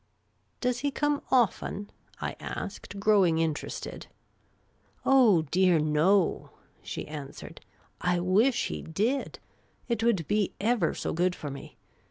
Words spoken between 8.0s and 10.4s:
I wish he did; it would